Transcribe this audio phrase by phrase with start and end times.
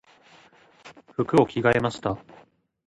[1.13, 2.17] 服を着替えました。